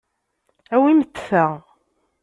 Awimt 0.73 1.13
ta. 1.27 1.45